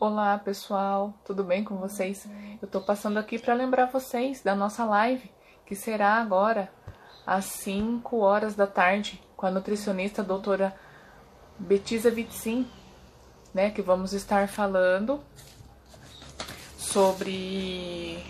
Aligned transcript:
Olá 0.00 0.38
pessoal, 0.38 1.12
tudo 1.24 1.42
bem 1.42 1.64
com 1.64 1.74
vocês? 1.74 2.24
Eu 2.62 2.66
estou 2.66 2.80
passando 2.80 3.18
aqui 3.18 3.36
para 3.36 3.52
lembrar 3.52 3.86
vocês 3.86 4.40
da 4.40 4.54
nossa 4.54 4.84
live, 4.84 5.28
que 5.66 5.74
será 5.74 6.20
agora 6.20 6.70
às 7.26 7.46
5 7.46 8.16
horas 8.18 8.54
da 8.54 8.64
tarde, 8.64 9.20
com 9.36 9.44
a 9.44 9.50
nutricionista 9.50 10.22
doutora 10.22 10.72
Betisa 11.58 12.12
Vitzin, 12.12 12.64
né, 13.52 13.70
que 13.70 13.82
vamos 13.82 14.12
estar 14.12 14.46
falando 14.46 15.20
sobre 16.76 18.24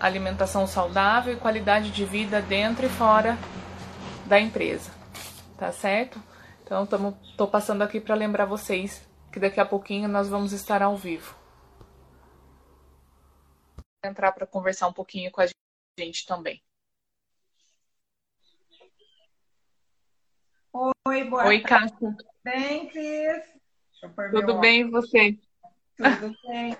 alimentação 0.00 0.66
saudável 0.66 1.34
e 1.34 1.36
qualidade 1.36 1.92
de 1.92 2.04
vida 2.04 2.42
dentro 2.42 2.86
e 2.86 2.88
fora 2.88 3.38
da 4.26 4.40
empresa, 4.40 4.90
tá 5.56 5.70
certo? 5.70 6.20
Então, 6.64 6.84
tamo, 6.84 7.16
tô 7.36 7.46
passando 7.46 7.82
aqui 7.82 8.00
para 8.00 8.16
lembrar 8.16 8.44
vocês 8.44 9.07
que 9.32 9.40
daqui 9.40 9.60
a 9.60 9.66
pouquinho 9.66 10.08
nós 10.08 10.28
vamos 10.28 10.52
estar 10.52 10.82
ao 10.82 10.96
vivo. 10.96 11.36
Entrar 14.04 14.32
para 14.32 14.46
conversar 14.46 14.88
um 14.88 14.92
pouquinho 14.92 15.30
com 15.30 15.40
a 15.40 15.46
gente 15.98 16.26
também. 16.26 16.62
Oi, 20.72 21.24
boa 21.24 21.46
Oi, 21.46 21.60
tarde. 21.62 21.92
Cássia. 21.92 22.16
Bem, 22.44 22.88
Cris? 22.88 23.44
Tudo 24.30 24.60
bem 24.60 24.82
e 24.82 24.90
você? 24.90 25.38
Tudo 25.96 26.34
bem. 26.46 26.76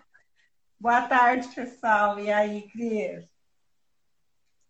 Boa 0.79 1.09
tarde, 1.09 1.49
pessoal. 1.49 2.21
E 2.21 2.31
aí, 2.31 2.69
Cris? 2.71 3.29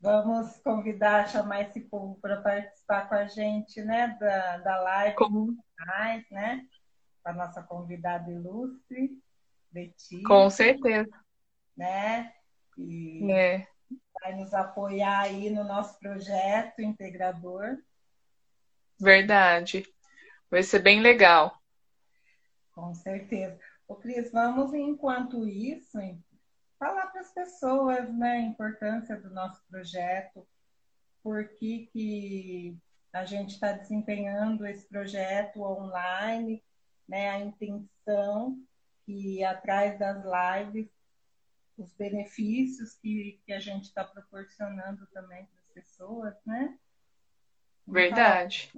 Vamos 0.00 0.56
convidar, 0.58 1.28
chamar 1.28 1.62
esse 1.62 1.80
povo 1.80 2.18
para 2.20 2.40
participar 2.40 3.08
com 3.08 3.16
a 3.16 3.26
gente, 3.26 3.82
né, 3.82 4.16
da, 4.20 4.58
da 4.58 4.80
live, 4.80 5.16
Como? 5.16 5.56
mais, 5.76 6.24
né, 6.30 6.64
a 7.24 7.32
nossa 7.32 7.62
convidada 7.62 8.30
ilustre, 8.30 9.18
Betty, 9.70 10.22
Com 10.22 10.48
certeza. 10.50 11.10
né, 11.76 12.32
e 12.76 13.30
É, 13.30 13.66
vai 14.20 14.34
nos 14.34 14.52
apoiar 14.54 15.20
aí 15.22 15.50
no 15.50 15.64
nosso 15.64 15.98
projeto 15.98 16.80
integrador. 16.80 17.78
verdade. 19.00 19.84
Vai 20.50 20.62
ser 20.62 20.80
bem 20.80 21.00
legal. 21.00 21.56
Com 22.72 22.94
certeza. 22.94 23.58
Ô, 23.86 23.96
Cris, 23.96 24.30
vamos, 24.32 24.72
enquanto 24.72 25.46
isso, 25.46 25.98
falar 26.78 27.06
para 27.08 27.20
as 27.20 27.32
pessoas 27.32 28.12
né, 28.16 28.32
a 28.32 28.40
importância 28.40 29.20
do 29.20 29.30
nosso 29.30 29.62
projeto, 29.68 30.46
por 31.22 31.48
que, 31.48 31.86
que 31.92 32.78
a 33.12 33.24
gente 33.24 33.54
está 33.54 33.72
desempenhando 33.72 34.66
esse 34.66 34.86
projeto 34.88 35.62
online, 35.62 36.62
né, 37.08 37.30
a 37.30 37.40
intenção 37.40 38.60
que 39.04 39.42
atrás 39.42 39.98
das 39.98 40.22
lives, 40.24 40.88
os 41.76 41.92
benefícios 41.94 42.94
que, 42.94 43.40
que 43.46 43.52
a 43.52 43.58
gente 43.58 43.84
está 43.84 44.04
proporcionando 44.04 45.06
também 45.06 45.46
para 45.46 45.60
as 45.60 45.68
pessoas, 45.68 46.34
né? 46.44 46.78
Verdade. 47.86 48.70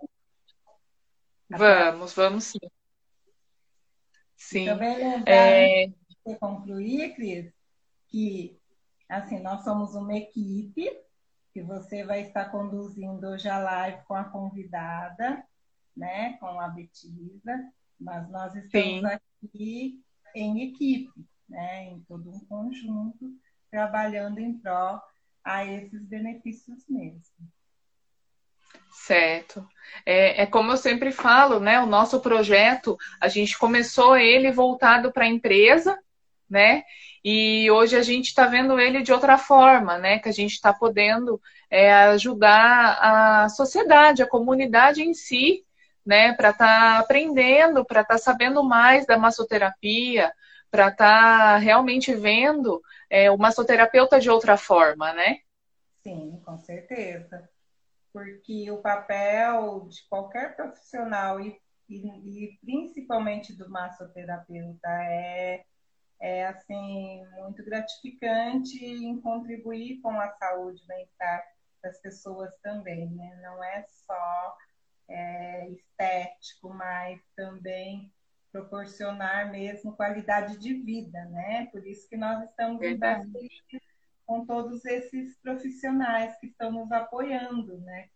Vamos, 1.48 2.12
vamos 2.12 2.44
sim. 2.44 2.58
Sim. 4.36 4.64
Também 4.66 4.96
lembrar, 4.96 5.34
É, 5.34 5.92
você 6.24 6.36
concluir, 6.36 7.14
Cris, 7.14 7.52
que 8.06 8.56
assim, 9.08 9.40
nós 9.40 9.64
somos 9.64 9.94
uma 9.94 10.14
equipe 10.14 10.88
que 11.52 11.60
você 11.60 12.04
vai 12.04 12.22
estar 12.22 12.46
conduzindo 12.50 13.26
hoje 13.26 13.48
a 13.48 13.58
live 13.58 14.04
com 14.04 14.14
a 14.14 14.24
convidada, 14.24 15.44
né, 15.96 16.34
com 16.38 16.60
a 16.60 16.68
Betisa, 16.68 17.72
mas 18.00 18.28
nós 18.30 18.54
estamos 18.56 19.00
Sim. 19.00 19.06
aqui 19.06 20.00
em 20.34 20.68
equipe, 20.68 21.12
né, 21.48 21.84
em 21.90 22.00
todo 22.02 22.30
um 22.30 22.40
conjunto, 22.46 23.32
trabalhando 23.70 24.38
em 24.38 24.58
prol 24.58 25.00
a 25.44 25.64
esses 25.64 26.02
benefícios 26.06 26.84
mesmo. 26.88 27.22
Certo. 28.92 29.66
É, 30.04 30.42
é 30.42 30.46
como 30.46 30.72
eu 30.72 30.76
sempre 30.76 31.12
falo, 31.12 31.60
né? 31.60 31.80
O 31.80 31.86
nosso 31.86 32.20
projeto, 32.20 32.96
a 33.20 33.28
gente 33.28 33.58
começou 33.58 34.16
ele 34.16 34.50
voltado 34.50 35.12
para 35.12 35.24
a 35.24 35.28
empresa, 35.28 35.98
né? 36.48 36.82
E 37.24 37.70
hoje 37.70 37.96
a 37.96 38.02
gente 38.02 38.26
está 38.26 38.46
vendo 38.46 38.78
ele 38.78 39.02
de 39.02 39.12
outra 39.12 39.38
forma, 39.38 39.98
né? 39.98 40.18
Que 40.18 40.28
a 40.28 40.32
gente 40.32 40.52
está 40.52 40.72
podendo 40.72 41.40
é, 41.70 41.92
ajudar 41.92 42.98
a 43.00 43.48
sociedade, 43.48 44.22
a 44.22 44.28
comunidade 44.28 45.02
em 45.02 45.14
si, 45.14 45.64
né? 46.04 46.32
Para 46.34 46.50
estar 46.50 46.98
aprendendo, 46.98 47.84
para 47.84 48.02
estar 48.02 48.18
sabendo 48.18 48.62
mais 48.62 49.06
da 49.06 49.18
massoterapia, 49.18 50.32
para 50.70 50.88
estar 50.88 51.56
realmente 51.58 52.14
vendo 52.14 52.80
é, 53.08 53.30
o 53.30 53.36
massoterapeuta 53.36 54.20
de 54.20 54.30
outra 54.30 54.56
forma, 54.56 55.12
né? 55.12 55.38
Sim, 56.02 56.40
com 56.44 56.56
certeza. 56.58 57.48
Porque 58.12 58.70
o 58.70 58.78
papel 58.78 59.86
de 59.88 60.06
qualquer 60.08 60.56
profissional 60.56 61.40
e, 61.40 61.60
e, 61.88 62.44
e 62.44 62.58
principalmente 62.60 63.56
do 63.56 63.68
massoterapeuta 63.68 64.88
é, 64.88 65.64
é 66.20 66.46
assim 66.46 67.24
muito 67.38 67.64
gratificante 67.64 68.84
em 68.84 69.20
contribuir 69.20 70.00
com 70.00 70.10
a 70.20 70.28
saúde 70.30 70.82
bem-estar 70.86 71.42
das 71.82 72.00
pessoas 72.00 72.56
também, 72.62 73.10
né? 73.10 73.40
Não 73.42 73.62
é 73.62 73.84
só 73.88 74.56
é, 75.10 75.68
estético, 75.70 76.72
mas 76.72 77.20
também 77.36 78.12
proporcionar 78.52 79.50
mesmo 79.50 79.96
qualidade 79.96 80.58
de 80.58 80.74
vida, 80.74 81.24
né? 81.26 81.66
Por 81.72 81.86
isso 81.86 82.08
que 82.08 82.16
nós 82.16 82.42
estamos 82.48 82.82
em 82.82 82.98
parceria 82.98 83.80
com 84.26 84.46
todos 84.46 84.84
esses 84.84 85.36
profissionais 85.40 86.38
que 86.38 86.46
estão 86.46 86.70
nos 86.70 86.90
apoiando, 86.92 87.78
né? 87.78 88.08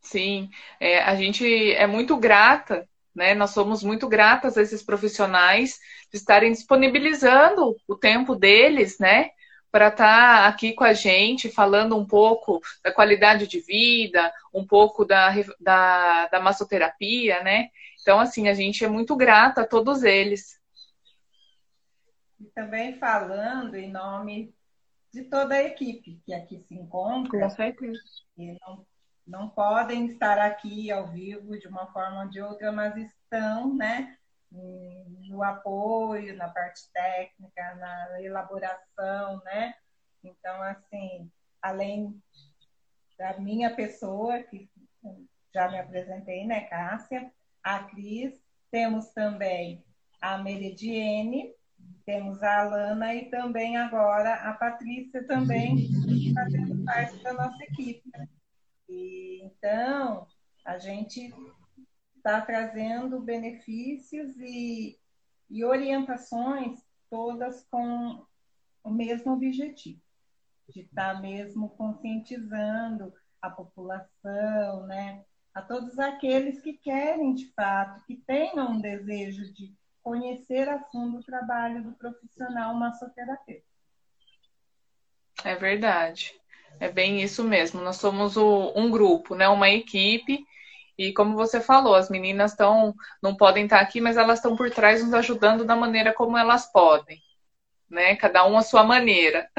Sim, 0.00 0.50
é, 0.78 1.02
a 1.02 1.14
gente 1.14 1.72
é 1.72 1.86
muito 1.86 2.16
grata, 2.16 2.88
né? 3.14 3.34
Nós 3.34 3.50
somos 3.50 3.82
muito 3.82 4.08
gratas 4.08 4.56
a 4.56 4.62
esses 4.62 4.82
profissionais 4.82 5.78
de 6.10 6.18
estarem 6.18 6.52
disponibilizando 6.52 7.76
o 7.86 7.96
tempo 7.96 8.34
deles, 8.34 8.98
né? 8.98 9.30
Para 9.70 9.88
estar 9.88 10.48
aqui 10.48 10.72
com 10.72 10.84
a 10.84 10.92
gente, 10.92 11.48
falando 11.48 11.96
um 11.96 12.04
pouco 12.04 12.60
da 12.82 12.92
qualidade 12.92 13.46
de 13.46 13.60
vida, 13.60 14.32
um 14.52 14.66
pouco 14.66 15.04
da, 15.04 15.30
da, 15.60 16.26
da 16.26 16.40
massoterapia, 16.40 17.42
né? 17.42 17.68
Então, 18.00 18.18
assim, 18.18 18.48
a 18.48 18.54
gente 18.54 18.84
é 18.84 18.88
muito 18.88 19.14
grata 19.14 19.62
a 19.62 19.66
todos 19.66 20.02
eles. 20.02 20.60
E 22.40 22.46
também 22.46 22.98
falando 22.98 23.74
em 23.74 23.90
nome 23.90 24.54
de 25.12 25.24
toda 25.24 25.54
a 25.54 25.62
equipe 25.62 26.20
que 26.24 26.32
aqui 26.32 26.64
se 26.66 26.74
encontra, 26.74 27.50
certeza. 27.50 27.98
e 28.38 28.56
não, 28.60 28.86
não 29.26 29.48
podem 29.48 30.06
estar 30.06 30.38
aqui 30.38 30.90
ao 30.90 31.08
vivo 31.08 31.58
de 31.58 31.68
uma 31.68 31.86
forma 31.92 32.24
ou 32.24 32.28
de 32.28 32.40
outra, 32.40 32.72
mas 32.72 32.96
estão, 32.96 33.74
né, 33.76 34.16
no 34.52 35.42
apoio, 35.42 36.36
na 36.36 36.48
parte 36.48 36.90
técnica, 36.92 37.74
na 37.76 38.22
elaboração, 38.22 39.40
né? 39.44 39.74
Então, 40.24 40.62
assim, 40.62 41.30
além 41.62 42.20
da 43.18 43.38
minha 43.38 43.74
pessoa, 43.74 44.42
que 44.42 44.68
já 45.54 45.68
me 45.68 45.78
apresentei, 45.78 46.46
né, 46.46 46.62
Cássia, 46.62 47.30
a 47.62 47.84
Cris, 47.84 48.40
temos 48.70 49.08
também 49.10 49.84
a 50.20 50.38
Meridiene, 50.38 51.54
temos 52.04 52.42
a 52.42 52.60
Alana 52.60 53.14
e 53.14 53.30
também 53.30 53.76
agora 53.76 54.34
a 54.34 54.52
Patrícia 54.52 55.26
também 55.26 55.88
fazendo 56.34 56.84
parte 56.84 57.22
da 57.22 57.32
nossa 57.32 57.62
equipe. 57.64 58.10
E, 58.88 59.42
então, 59.44 60.26
a 60.64 60.78
gente 60.78 61.32
está 62.20 62.40
trazendo 62.40 63.18
benefícios 63.20 64.36
e, 64.38 64.98
e 65.48 65.64
orientações 65.64 66.78
todas 67.08 67.66
com 67.70 68.24
o 68.84 68.90
mesmo 68.90 69.32
objetivo, 69.32 70.00
de 70.68 70.82
estar 70.82 71.14
tá 71.14 71.20
mesmo 71.20 71.70
conscientizando 71.70 73.12
a 73.42 73.50
população, 73.50 74.86
né? 74.86 75.24
A 75.52 75.62
todos 75.62 75.98
aqueles 75.98 76.60
que 76.60 76.74
querem, 76.74 77.34
de 77.34 77.52
fato, 77.54 78.04
que 78.04 78.16
tenham 78.16 78.72
um 78.72 78.80
desejo 78.80 79.52
de 79.52 79.74
conhecer 80.02 80.68
a 80.68 80.78
fundo 80.84 81.18
o 81.18 81.24
trabalho 81.24 81.82
do 81.82 81.92
profissional 81.92 82.74
massoterapeuta. 82.74 83.64
É 85.44 85.56
verdade. 85.56 86.38
É 86.78 86.88
bem 86.88 87.20
isso 87.20 87.42
mesmo. 87.42 87.80
Nós 87.80 87.96
somos 87.96 88.36
o, 88.36 88.72
um 88.76 88.90
grupo, 88.90 89.34
né? 89.34 89.48
Uma 89.48 89.70
equipe. 89.70 90.46
E 91.00 91.14
como 91.14 91.34
você 91.34 91.62
falou, 91.62 91.94
as 91.94 92.10
meninas 92.10 92.50
estão, 92.50 92.94
não 93.22 93.34
podem 93.34 93.64
estar 93.64 93.80
aqui, 93.80 94.02
mas 94.02 94.18
elas 94.18 94.38
estão 94.38 94.54
por 94.54 94.70
trás 94.70 95.02
nos 95.02 95.14
ajudando 95.14 95.64
da 95.64 95.74
maneira 95.74 96.12
como 96.12 96.36
elas 96.36 96.70
podem, 96.70 97.18
né? 97.88 98.16
Cada 98.16 98.46
um 98.46 98.58
à 98.58 98.60
sua 98.60 98.84
maneira. 98.84 99.50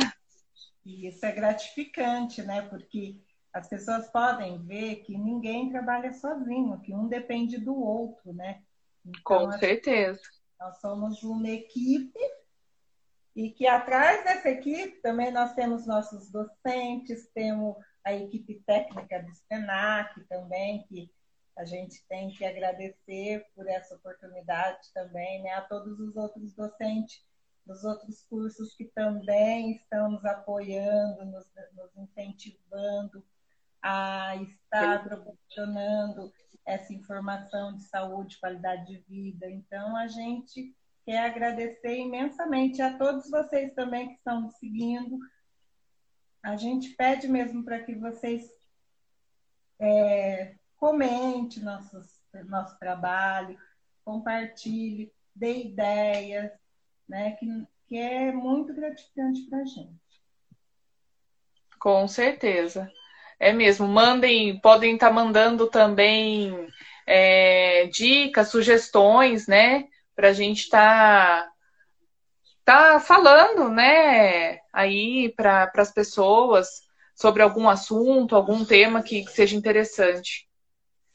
E 0.86 1.08
isso 1.08 1.26
é 1.26 1.32
gratificante, 1.32 2.44
né? 2.44 2.62
Porque 2.70 3.20
as 3.52 3.68
pessoas 3.68 4.08
podem 4.12 4.64
ver 4.68 4.98
que 4.98 5.18
ninguém 5.18 5.72
trabalha 5.72 6.14
sozinho, 6.14 6.80
que 6.80 6.94
um 6.94 7.08
depende 7.08 7.58
do 7.58 7.76
outro, 7.76 8.32
né? 8.34 8.62
Então, 9.04 9.22
Com 9.24 9.52
certeza. 9.54 10.22
Nós 10.60 10.80
somos 10.80 11.24
uma 11.24 11.50
equipe 11.50 12.20
e 13.36 13.50
que 13.50 13.66
atrás 13.66 14.24
dessa 14.24 14.48
equipe 14.48 15.02
também 15.02 15.32
nós 15.32 15.56
temos 15.56 15.88
nossos 15.88 16.30
docentes, 16.30 17.32
temos 17.34 17.76
a 18.06 18.14
equipe 18.14 18.62
técnica 18.64 19.24
do 19.24 19.34
SENAC 19.48 20.24
também, 20.30 20.86
que 20.88 21.10
a 21.58 21.66
gente 21.66 22.04
tem 22.08 22.30
que 22.30 22.46
agradecer 22.46 23.46
por 23.56 23.68
essa 23.68 23.96
oportunidade 23.96 24.92
também, 24.94 25.44
né? 25.44 25.52
A 25.52 25.62
todos 25.62 26.00
os 26.00 26.16
outros 26.16 26.54
docentes 26.54 27.24
dos 27.66 27.84
outros 27.84 28.24
cursos 28.24 28.74
que 28.76 28.86
também 28.86 29.74
estão 29.74 30.12
nos 30.12 30.26
apoiando, 30.26 31.26
nos, 31.26 31.46
nos 31.74 31.96
incentivando 31.98 33.24
a 33.82 34.36
estar 34.36 35.04
proporcionando 35.04 36.32
essa 36.66 36.94
informação 36.94 37.76
de 37.76 37.84
saúde, 37.84 38.40
qualidade 38.40 38.86
de 38.86 38.98
vida. 39.08 39.50
Então, 39.50 39.96
a 39.96 40.08
gente 40.08 40.76
quer 41.06 41.26
agradecer 41.26 41.98
imensamente 41.98 42.82
a 42.82 42.98
todos 42.98 43.30
vocês 43.30 43.74
também 43.74 44.10
que 44.10 44.16
estão 44.16 44.42
nos 44.42 44.56
seguindo. 44.58 45.18
A 46.44 46.56
gente 46.56 46.92
pede 46.92 47.28
mesmo 47.28 47.64
para 47.64 47.84
que 47.84 47.96
vocês 47.96 48.50
é, 49.80 50.56
comente 50.82 51.60
nossos, 51.64 52.08
nosso 52.48 52.76
trabalho, 52.80 53.56
compartilhe, 54.04 55.14
dê 55.36 55.66
ideias, 55.66 56.52
né, 57.08 57.34
que, 57.34 57.46
que 57.88 57.98
é 58.00 58.32
muito 58.32 58.74
gratificante 58.74 59.42
para 59.44 59.60
a 59.60 59.66
gente. 59.66 60.02
Com 61.80 62.08
certeza. 62.08 62.92
É 63.40 63.54
mesmo. 63.54 63.88
Mandem, 63.88 64.60
podem 64.60 64.96
estar 64.96 65.10
tá 65.10 65.14
mandando 65.14 65.68
também 65.68 66.68
é, 67.06 67.86
dicas, 67.88 68.50
sugestões, 68.50 69.48
né? 69.48 69.88
Para 70.16 70.30
a 70.30 70.34
gente 70.34 70.62
estar 70.62 71.48
tá, 72.64 72.94
tá 72.94 73.00
falando, 73.00 73.70
né? 73.70 74.60
Aí 74.74 75.32
para 75.36 75.72
as 75.76 75.92
pessoas 75.92 76.68
sobre 77.16 77.42
algum 77.42 77.70
assunto, 77.70 78.36
algum 78.36 78.64
tema 78.66 79.02
que, 79.02 79.24
que 79.26 79.32
seja 79.32 79.56
interessante. 79.56 80.51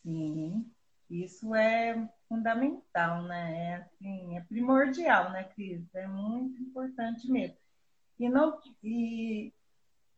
Sim, 0.06 0.70
isso 1.11 1.53
é 1.53 2.08
fundamental, 2.29 3.23
né? 3.25 3.73
É, 3.73 3.75
assim, 3.75 4.37
é 4.37 4.41
primordial, 4.43 5.32
né, 5.32 5.43
Cris? 5.44 5.82
É 5.97 6.06
muito 6.06 6.62
importante 6.62 7.29
mesmo. 7.29 7.56
E 8.19 8.29
não 8.29 8.61
e 8.85 9.53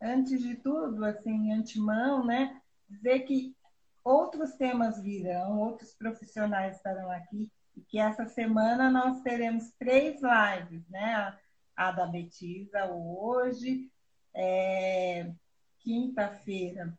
antes 0.00 0.42
de 0.42 0.56
tudo, 0.56 1.04
assim, 1.06 1.52
antemão, 1.52 2.24
né, 2.24 2.60
dizer 2.88 3.20
que 3.20 3.56
outros 4.04 4.52
temas 4.56 5.00
virão, 5.02 5.58
outros 5.58 5.94
profissionais 5.94 6.76
estarão 6.76 7.10
aqui 7.10 7.50
e 7.74 7.80
que 7.80 7.98
essa 7.98 8.26
semana 8.26 8.90
nós 8.90 9.22
teremos 9.22 9.72
três 9.78 10.20
lives, 10.20 10.86
né? 10.90 11.38
A, 11.76 11.92
da 11.92 12.06
Betisa 12.06 12.86
hoje, 12.92 13.90
é, 14.34 15.32
quinta-feira, 15.78 16.98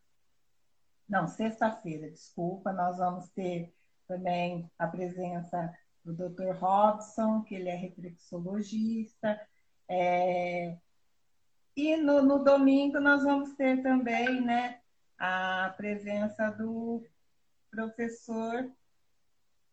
não, 1.10 1.28
sexta-feira, 1.28 2.10
desculpa, 2.10 2.72
nós 2.72 2.98
vamos 2.98 3.30
ter 3.30 3.74
também 4.08 4.70
a 4.78 4.88
presença 4.88 5.74
do 6.06 6.14
Dr. 6.14 6.52
Robson, 6.60 7.42
que 7.44 7.56
ele 7.56 7.70
é 7.70 7.76
reflexologista, 7.76 9.40
é, 9.88 10.78
e 11.76 11.96
no, 11.98 12.22
no, 12.22 12.44
domingo 12.44 13.00
nós 13.00 13.24
vamos 13.24 13.54
ter 13.56 13.82
também 13.82 14.42
né, 14.42 14.80
a 15.18 15.74
presença 15.78 16.50
do 16.52 17.04
professor 17.72 18.70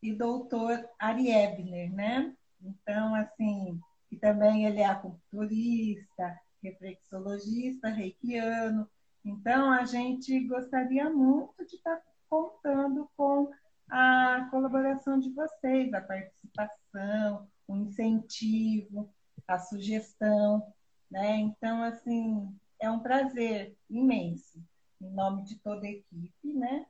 e 0.02 0.12
doutor 0.14 0.88
Ari 0.98 1.30
Ebner, 1.30 1.92
né? 1.92 2.36
Então, 2.60 3.14
assim, 3.14 3.80
e 4.10 4.16
também 4.16 4.66
ele 4.66 4.80
é 4.80 4.86
acupunturista, 4.86 6.38
reflexologista, 6.62 7.88
reikiano. 7.88 8.88
Então, 9.26 9.72
a 9.72 9.84
gente 9.84 10.38
gostaria 10.46 11.10
muito 11.10 11.66
de 11.66 11.74
estar 11.74 12.00
contando 12.30 13.10
com 13.16 13.50
a 13.90 14.46
colaboração 14.52 15.18
de 15.18 15.30
vocês, 15.30 15.92
a 15.92 16.00
participação, 16.00 17.50
o 17.66 17.76
incentivo, 17.76 19.12
a 19.48 19.58
sugestão, 19.58 20.72
né? 21.10 21.38
Então, 21.38 21.82
assim, 21.82 22.56
é 22.78 22.88
um 22.88 23.00
prazer 23.00 23.76
imenso, 23.90 24.64
em 25.00 25.10
nome 25.10 25.42
de 25.42 25.58
toda 25.58 25.84
a 25.84 25.90
equipe, 25.90 26.52
né? 26.54 26.86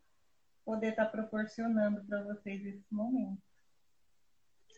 Poder 0.63 0.91
estar 0.91 1.07
proporcionando 1.07 2.05
para 2.05 2.23
vocês 2.23 2.63
esse 2.67 2.85
momento. 2.91 3.41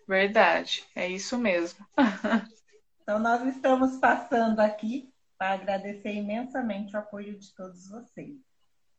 Verdade, 0.06 0.86
é 0.94 1.08
isso 1.08 1.36
mesmo. 1.36 1.84
então, 3.02 3.18
nós 3.18 3.44
estamos 3.48 3.96
passando 3.96 4.60
aqui 4.60 5.12
para 5.38 5.54
agradecer 5.54 6.12
imensamente 6.12 6.94
o 6.94 6.98
apoio 6.98 7.38
de 7.38 7.54
todos 7.54 7.88
vocês. 7.88 8.36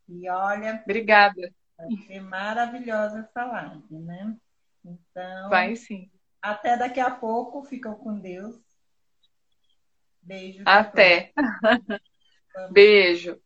E 0.07 0.29
olha. 0.29 0.81
Obrigada. 0.83 1.53
Vai 1.77 1.89
ser 2.07 2.21
maravilhosa 2.21 3.19
essa 3.19 3.45
live, 3.45 3.99
né? 3.99 4.35
Então. 4.83 5.49
Vai 5.49 5.75
sim. 5.75 6.09
Até 6.41 6.77
daqui 6.77 6.99
a 6.99 7.11
pouco. 7.11 7.63
Ficam 7.63 7.95
com 7.95 8.17
Deus. 8.17 8.59
Beijo. 10.21 10.63
Até. 10.65 11.33
Beijo. 12.71 13.39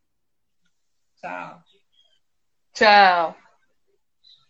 Tchau. 1.18 1.63
Tchau. 2.74 3.43